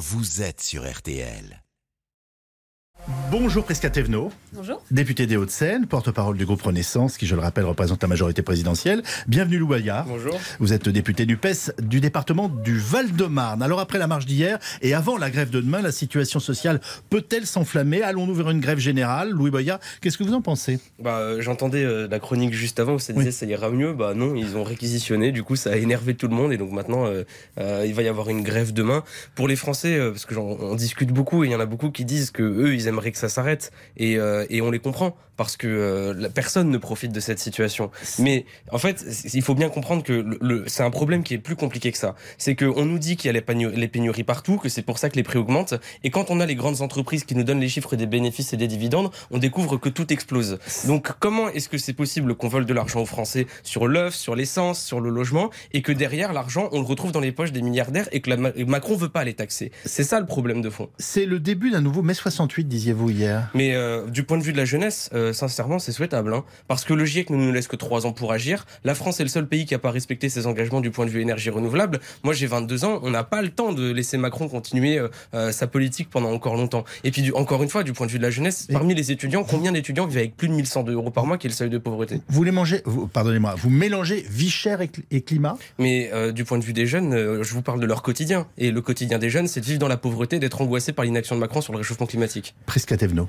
[0.00, 1.62] vous êtes sur RTL.
[3.30, 4.32] Bonjour Prisca Thévenot.
[4.52, 4.82] Bonjour.
[4.90, 9.02] Député des Hauts-de-Seine, porte-parole du groupe Renaissance, qui, je le rappelle, représente la majorité présidentielle.
[9.28, 10.06] Bienvenue Lou Bayard.
[10.08, 10.36] Bonjour.
[10.58, 13.62] Vous êtes député du PES du département du Val-de-Marne.
[13.62, 17.46] Alors après la marche d'hier et avant la grève de demain, la situation sociale peut-elle
[17.46, 18.02] s'enflammer?
[18.02, 19.30] Allons-nous vers une grève générale?
[19.30, 20.80] Louis Boyard, qu'est-ce que vous en pensez?
[20.98, 23.32] Bah, euh, J'entendais euh, la chronique juste avant où ça disait Oui.
[23.32, 23.92] ça ira mieux.
[23.92, 26.72] Bah non, ils ont réquisitionné, du coup ça a énervé tout le monde et donc
[26.72, 27.22] maintenant euh,
[27.58, 29.04] euh, il va y avoir une grève demain.
[29.36, 31.66] Pour les Français, euh, parce que j'en- on discute beaucoup et il y en a
[31.66, 33.70] beaucoup qui disent que eux ils aimeraient que ça s'arrête.
[33.96, 37.38] Et, euh, et on les comprend parce que euh, la personne ne profite de cette
[37.38, 37.90] situation.
[38.18, 41.38] Mais en fait, il faut bien comprendre que le, le- c'est un problème qui est
[41.38, 42.14] plus compliqué que ça.
[42.36, 44.98] C'est qu'on nous dit qu'il y a les, pénu- les pénuries partout, que c'est pour
[44.98, 45.72] ça que les prix augmentent.
[46.04, 48.58] Et quand on a les grandes entreprises qui nous donnent les chiffres des bénéfices et
[48.58, 50.58] des dividendes, on découvre que tout explose.
[50.86, 54.36] Donc comment est-ce que c'est possible qu'on vole de l'argent aux Français sur l'œuf, sur
[54.36, 57.62] l'essence, sur le logement, et que derrière l'argent, on le retrouve dans les poches des
[57.62, 59.72] milliardaires et que la Ma- Macron veut pas les taxer?
[59.86, 60.90] C'est ça le problème de fond.
[60.98, 63.48] C'est le début d'un nouveau mai 68, disiez-vous hier.
[63.54, 66.32] Mais euh, du point de vue de la jeunesse, euh, sincèrement, c'est souhaitable.
[66.34, 66.44] hein.
[66.68, 68.66] parce que le GIEC ne nous laisse que trois ans pour agir.
[68.84, 71.10] La France est le seul pays qui n'a pas respecté ses engagements du point de
[71.10, 72.00] vue énergie renouvelable.
[72.22, 73.00] Moi, j'ai 22 ans.
[73.02, 76.56] On n'a pas le temps de laisser Macron continuer euh, euh, sa politique pendant encore
[76.56, 76.84] longtemps.
[77.04, 79.10] Et puis, du- encore une fois, du point de vue de la jeunesse, parmi les
[79.12, 81.70] étudiants, combien d'étudiants vivent avec plus de 1100 euros par mois, qui est le seuil
[81.70, 82.20] de pauvreté?
[82.28, 85.56] Vous les mangez, pardonnez-moi, vous mélangez vie chère et, cl- et climat?
[85.78, 88.46] Mais euh, du point de vue des jeunes, euh, je vous parle de leur quotidien.
[88.58, 91.34] Et le quotidien des jeunes, c'est de vivre dans la pauvreté, d'être angoissé par l'inaction
[91.34, 92.54] de Macron sur le réchauffement climatique.
[92.66, 93.28] Prisca Thévenot.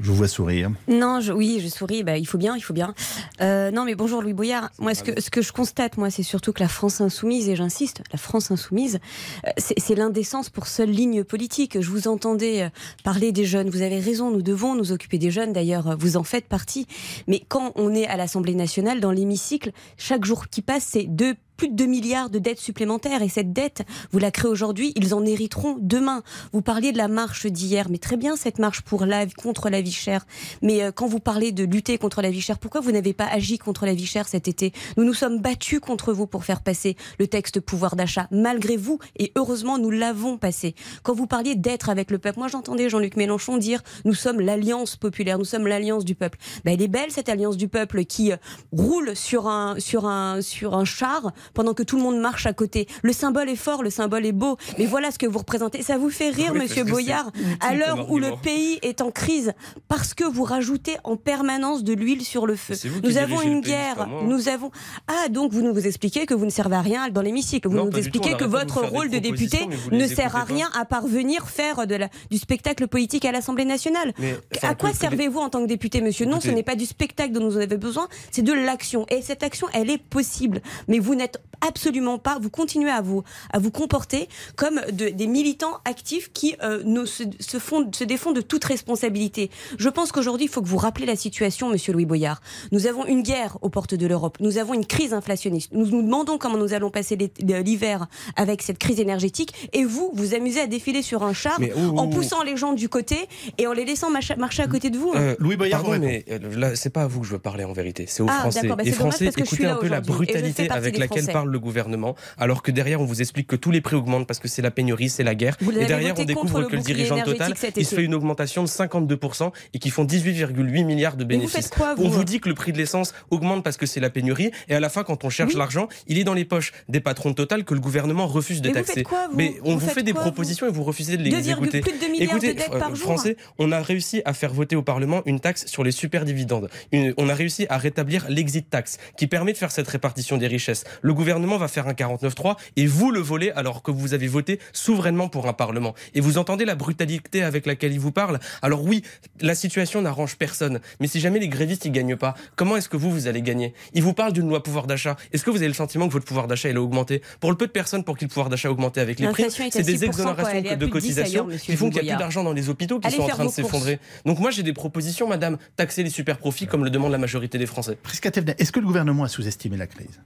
[0.00, 0.70] Je vous vois sourire.
[0.86, 2.04] Non, je, oui, je souris.
[2.04, 2.94] Bah, il faut bien, il faut bien.
[3.40, 4.70] Euh, non, mais bonjour Louis Boyard.
[4.78, 7.56] Moi, ce que, ce que je constate, moi, c'est surtout que la France insoumise, et
[7.56, 9.00] j'insiste, la France insoumise,
[9.46, 11.80] euh, c'est c'est l'indécence pour seule ligne politique.
[11.80, 12.68] Je vous entendais euh,
[13.02, 13.70] parler des jeunes.
[13.70, 15.52] Vous avez raison, nous devons nous occuper des jeunes.
[15.52, 16.86] D'ailleurs, euh, vous en faites partie.
[17.26, 21.34] Mais quand on est à l'Assemblée nationale, dans l'hémicycle, chaque jour qui passe, c'est deux
[21.58, 25.12] plus de 2 milliards de dettes supplémentaires et cette dette, vous la créez aujourd'hui, ils
[25.12, 26.22] en hériteront demain.
[26.52, 29.82] Vous parliez de la marche d'hier, mais très bien cette marche pour la, contre la
[29.82, 30.24] vie chère.
[30.62, 33.26] Mais euh, quand vous parlez de lutter contre la vie chère, pourquoi vous n'avez pas
[33.26, 34.72] agi contre la vie chère cet été?
[34.96, 39.00] Nous nous sommes battus contre vous pour faire passer le texte pouvoir d'achat, malgré vous,
[39.18, 40.76] et heureusement nous l'avons passé.
[41.02, 44.94] Quand vous parliez d'être avec le peuple, moi j'entendais Jean-Luc Mélenchon dire nous sommes l'alliance
[44.94, 46.38] populaire, nous sommes l'alliance du peuple.
[46.64, 48.36] Ben, elle est belle cette alliance du peuple qui euh,
[48.70, 49.48] roule sur
[49.80, 52.86] sur un char pendant que tout le monde marche à côté.
[53.02, 55.82] Le symbole est fort, le symbole est beau, mais voilà ce que vous représentez.
[55.82, 59.52] Ça vous fait rire, Oui, monsieur Boyard, à l'heure où le pays est en crise,
[59.88, 62.74] parce que vous rajoutez en permanence de l'huile sur le feu.
[63.02, 64.70] Nous avons une pays, guerre, nous avons...
[65.06, 67.68] Ah, donc vous nous vous expliquez que vous ne servez à rien dans l'hémicycle.
[67.68, 70.52] Vous Non, nous expliquez que votre rôle de député ne sert à pas.
[70.52, 74.12] rien à parvenir faire de la, du spectacle politique à l'Assemblée nationale.
[74.20, 77.32] Mais À quoi servez-vous en tant que député, monsieur Non, ce n'est pas du spectacle
[77.32, 79.06] dont nous avons besoin, c'est de l'action.
[79.10, 80.60] Et cette action, elle est possible.
[80.88, 85.26] Mais vous n'êtes absolument pas, vous continuez à vous, à vous comporter comme de- des
[85.26, 89.50] militants actifs qui euh, ne se, se font, se défont de toute responsabilité.
[89.76, 92.40] Je pense qu'aujourd'hui, il faut que vous rappelez la situation, monsieur Louis Boyard.
[92.70, 94.38] Nous avons une guerre aux portes de l'Europe.
[94.40, 95.70] Nous avons une crise inflationniste.
[95.72, 98.06] Nous nous demandons comment nous allons passer l'hiver
[98.36, 99.68] avec cette crise énergétique.
[99.72, 102.56] Et vous, vous amusez à défiler sur un char Mais, ouh, en ouh, poussant les
[102.56, 103.16] gens du côté
[103.58, 105.12] et en les laissant marcher, à côté de vous.
[105.16, 107.64] Euh, Louis Boyard Pardon, mais euh, là, c'est pas à vous que je veux parler
[107.64, 108.66] en vérité, c'est aux Ah, Français.
[108.68, 111.27] bah, les Français, parce que je suis écoutez là un peu la brutalité avec laquelle.
[111.32, 114.38] Parle le gouvernement, alors que derrière on vous explique que tous les prix augmentent parce
[114.40, 115.56] que c'est la pénurie, c'est la guerre.
[115.60, 118.14] Vous et derrière on découvre le que le dirigeant de Total, il se fait une
[118.14, 121.52] augmentation de 52% et qui font 18,8 milliards de vous bénéfices.
[121.66, 124.00] faites quoi, vous on vous dit que le prix de l'essence augmente parce que c'est
[124.00, 125.58] la pénurie et à la fin quand on cherche Oui.
[125.58, 128.70] l'argent, il est dans les poches des patrons de Total que le gouvernement refuse de
[128.70, 129.02] taxer.
[129.02, 131.80] quoi, mais on Vous fait des quoi, propositions et vous refusez de les 2, écouter.
[131.80, 133.04] plus de 2 milliards Écoutez, de euh, par jour.
[133.06, 136.68] Français, on a réussi à faire voter au Parlement une taxe sur les super dividendes.
[136.92, 140.46] Une- on a réussi à rétablir l'exit tax, qui permet de faire cette répartition des
[140.46, 140.84] richesses.
[141.02, 144.60] Le gouvernement va faire un 49-3 et vous le volez alors que vous avez voté
[144.72, 145.94] souverainement pour un Parlement.
[146.14, 148.38] Et vous entendez la brutalité avec laquelle il vous parle.
[148.62, 149.02] Alors oui,
[149.40, 150.78] la situation n'arrange personne.
[151.00, 153.74] Mais si jamais les grévistes ils gagnent pas, comment est-ce que vous vous allez gagner?
[153.92, 155.16] Il vous parle d'une loi pouvoir d'achat.
[155.32, 157.20] Est-ce que vous avez le sentiment que votre pouvoir d'achat il a augmenté?
[157.40, 159.50] Pour le peu de personnes pour qui le pouvoir d'achat a augmenté avec les prix,
[159.50, 160.06] c'est des 6%, quoi.
[160.06, 162.68] exonérations de plus de 10 cotisations qui font qu'il n'y a plus d'argent dans les
[162.68, 163.98] hôpitaux qui Allez sont en train de s'effondrer.
[164.24, 167.58] Donc moi j'ai des propositions, madame, taxer les super profits comme le demande la majorité
[167.58, 167.98] des Français.
[168.00, 170.20] Prisca est-ce que le gouvernement a sous-estimé la crise?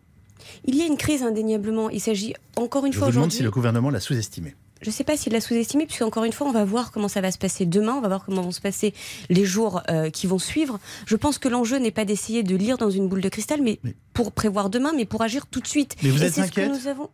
[0.64, 1.90] Il y a une crise indéniablement.
[1.90, 3.38] Il s'agit encore une Je fois vous demande aujourd'hui.
[3.38, 4.54] si le gouvernement l'a sous-estimé.
[4.80, 7.06] Je ne sais pas s'il l'a sous-estimé, puisque encore une fois, on va voir comment
[7.06, 8.92] ça va se passer demain, on va voir comment vont se passer
[9.30, 10.80] les jours euh, qui vont suivre.
[11.06, 13.78] Je pense que l'enjeu n'est pas d'essayer de lire dans une boule de cristal, mais,
[13.84, 15.94] Mais- pour prévoir demain, mais pour agir tout de suite.
[16.02, 17.10] Mais vous Et êtes c'est ce que inquiète nous avons.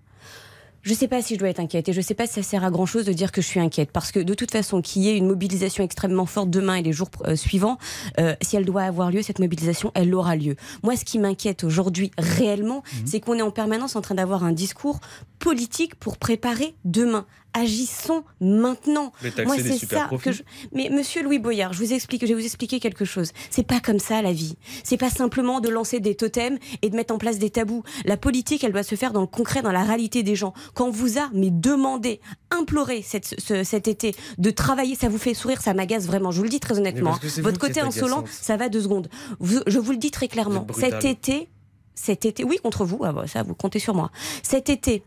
[0.82, 2.34] Je ne sais pas si je dois être inquiète et je ne sais pas si
[2.34, 4.50] ça sert à grand chose de dire que je suis inquiète parce que de toute
[4.50, 7.78] façon, qu'il y ait une mobilisation extrêmement forte demain et les jours euh, suivants,
[8.20, 10.56] euh, si elle doit avoir lieu, cette mobilisation, elle aura lieu.
[10.82, 13.06] Moi, ce qui m'inquiète aujourd'hui réellement, Mhm.
[13.06, 15.00] c'est qu'on est en permanence en train d'avoir un discours
[15.40, 17.26] politique pour préparer demain.
[17.54, 19.12] Agissons maintenant.
[19.44, 20.24] Moi, c'est ça profits.
[20.24, 20.42] que je.
[20.72, 23.32] Mais Monsieur Louis Boyard, je vous explique, je vais vous expliquer quelque chose.
[23.50, 24.56] C'est pas comme ça la vie.
[24.84, 27.82] C'est pas simplement de lancer des totems et de mettre en place des tabous.
[28.04, 30.52] La politique, elle doit se faire dans le concret, dans la réalité des gens.
[30.74, 35.18] Quand on vous a mais demandé, imploré cette- ce- cet été de travailler, ça vous
[35.18, 36.30] fait sourire, ça m'agace vraiment.
[36.30, 37.12] Je vous le dis très honnêtement.
[37.22, 39.08] c'est Votre côté insolent, ça va deux secondes.
[39.40, 40.64] Vous- je vous le dis très clairement.
[40.80, 41.48] Cet été,
[41.94, 44.10] cet été, oui contre vous, ah bah, ça vous comptez sur moi.
[44.42, 45.02] Cet été,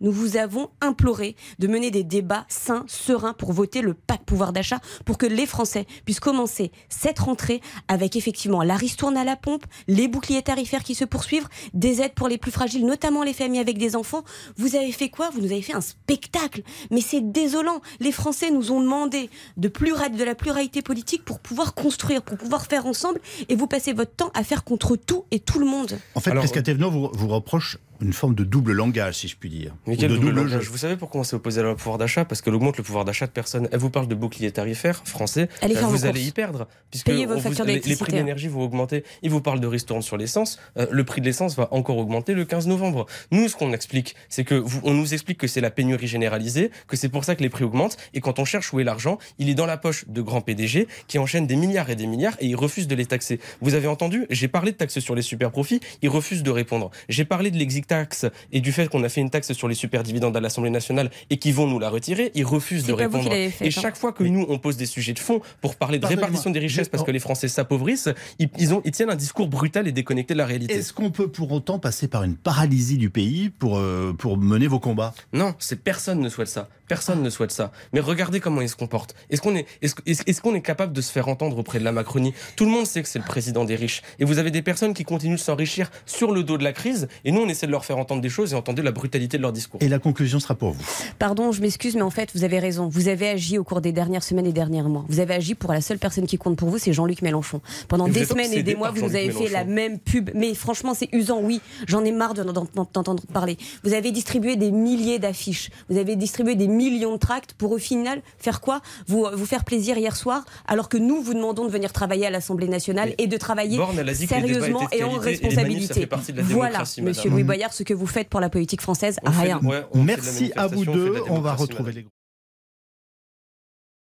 [0.00, 4.52] nous vous avons imploré de mener des débats sains, sereins pour voter le pacte pouvoir
[4.52, 9.36] d'achat pour que les Français puissent commencer cette rentrée avec effectivement la ristourne à la
[9.36, 13.32] pompe, les boucliers tarifaires qui se poursuivent, des aides pour les plus fragiles, notamment les
[13.32, 14.22] familles avec des enfants.
[14.56, 15.30] Vous avez fait quoi?
[15.30, 16.62] Vous nous avez fait un spectacle.
[16.90, 17.80] Mais c'est désolant.
[18.00, 22.36] Les Français nous ont demandé de, plura- de la pluralité politique pour pouvoir construire, pour
[22.36, 25.66] pouvoir faire ensemble et vous passez votre temps à faire contre tout et tout le
[25.66, 25.98] monde.
[26.14, 29.36] En fait, Alors, Prisca Thévenot vous, vous reproche une forme de double langage, si je
[29.36, 29.74] puis dire.
[29.86, 30.70] Mais quel de double double langage jeu.
[30.70, 32.82] Vous savez pourquoi on s'est opposé à la loi pouvoir d'achat Parce qu'elle augmente le
[32.84, 33.68] pouvoir d'achat de personnes.
[33.72, 35.48] Elle vous parle de bouclier tarifaire français.
[35.62, 36.26] Allez euh, vous vos allez courses.
[36.28, 36.68] y perdre.
[36.90, 39.04] Puisque Payez vos vous- factures les, les prix de l'énergie vont augmenter.
[39.22, 40.58] Il vous parle de ristourne sur l'essence.
[40.76, 43.06] Euh, le prix de l'essence va encore augmenter le 15 novembre.
[43.30, 46.70] Nous, ce qu'on explique, c'est que vous- on nous explique que c'est la pénurie généralisée,
[46.88, 47.96] que c'est pour ça que les prix augmentent.
[48.14, 50.86] Et quand on cherche où est l'argent, il est dans la poche de grands PDG
[51.08, 53.40] qui enchaînent des milliards et des milliards et ils refusent de les taxer.
[53.60, 55.80] Vous avez entendu J'ai parlé de taxes sur les super profits.
[56.02, 56.90] Ils refusent de répondre.
[57.08, 59.74] J'ai parlé de l'exit tax et du fait qu'on a fait une taxe sur les
[59.74, 62.32] super dividendes à l'Assemblée nationale et qu'ils vont nous la retirer.
[62.34, 63.30] Ils refusent de répondre.
[63.30, 63.70] fait, Et hein.
[63.70, 66.58] chaque fois que nous on pose des sujets de fond pour parler de répartition des
[66.58, 69.92] richesses parce que les Français s'appauvrissent, ils, ils ont, ils tiennent un discours brutal et
[69.92, 70.74] déconnecté de la réalité.
[70.74, 74.66] Est-ce qu'on peut pour autant passer par une paralysie du pays pour, euh, pour mener
[74.66, 75.14] vos combats?
[75.32, 76.68] Non, c'est personne ne souhaite ça.
[76.88, 77.72] Personne ne souhaite ça.
[77.92, 79.14] Mais regardez comment il se comporte.
[79.30, 81.84] Est-ce qu'on est, est-ce, est-ce- est-ce qu'on est capable de se faire entendre auprès de
[81.84, 82.32] la Macronie?
[82.56, 84.02] Tout le monde sait que c'est le président des riches.
[84.18, 87.08] Et vous avez des personnes qui continuent de s'enrichir sur le dos de la crise.
[87.24, 89.42] Et nous, on essaie de leur faire entendre des choses et entendre la brutalité de
[89.42, 89.80] leur discours.
[89.82, 90.84] Et la conclusion sera pour vous.
[91.18, 92.88] Pardon, je m'excuse, mais en fait, vous avez raison.
[92.88, 95.04] Vous avez agi au cours des dernières semaines et derniers mois.
[95.08, 97.60] Vous avez agi pour la seule personne qui compte pour vous, c'est Jean-Luc Mélenchon.
[97.88, 100.30] Pendant des semaines et des mois, vous nous avez fait la même pub.
[100.34, 101.60] Mais franchement, c'est usant, oui.
[101.88, 103.56] J'en ai marre de- d'en- d'entendre parler.
[103.84, 105.70] Vous avez distribué des milliers d'affiches.
[105.88, 108.80] Vous avez distribué des millions de tracts pour au final faire quoi?
[109.06, 112.30] Vous, vous faire plaisir hier soir, alors que nous vous demandons de venir travailler à
[112.30, 115.56] l'Assemblée nationale Mais et de travailler elle a dit sérieusement et en qualité et les
[115.56, 116.08] manifs, ça responsabilité.
[116.54, 117.30] voilà, Monsieur.
[117.30, 119.60] Louis Boyard, ce que vous faites pour la politique française, On fait- rien.
[119.60, 121.22] fait Merci à vous deux.
[121.28, 122.04] On va retrouver madame.
[122.04, 122.15] les